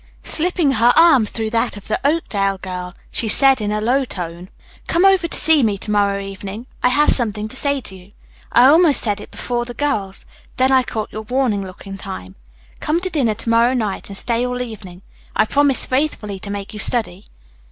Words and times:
Slipping 0.23 0.71
her 0.71 0.91
arm 0.97 1.27
through 1.27 1.51
that 1.51 1.77
of 1.77 1.87
the 1.87 1.99
Oakdale 2.03 2.57
girl, 2.57 2.95
she 3.11 3.27
said 3.27 3.61
in 3.61 3.71
a 3.71 3.79
low 3.79 4.03
tone, 4.03 4.49
"Come 4.87 5.05
over 5.05 5.27
to 5.27 5.37
see 5.37 5.61
me 5.61 5.77
to 5.77 5.91
morrow 5.91 6.19
evening. 6.19 6.65
I 6.81 6.87
have 6.87 7.11
something 7.11 7.47
to 7.49 7.55
say 7.55 7.81
to 7.81 7.95
you. 7.95 8.09
I 8.51 8.65
almost 8.65 8.99
said 8.99 9.21
it 9.21 9.29
before 9.29 9.63
the 9.63 9.75
girls; 9.75 10.25
then 10.57 10.71
I 10.71 10.81
caught 10.81 11.11
your 11.11 11.21
warning 11.21 11.61
look 11.63 11.85
in 11.85 11.99
time. 11.99 12.33
Come 12.79 12.99
to 13.01 13.11
dinner 13.11 13.35
to 13.35 13.49
morrow 13.51 13.75
night 13.75 14.09
and 14.09 14.17
stay 14.17 14.43
all 14.43 14.63
evening. 14.63 15.03
I 15.35 15.45
promise 15.45 15.85
faithfully 15.85 16.39
to 16.39 16.49
make 16.49 16.73
you 16.73 16.79
study." 16.79 17.23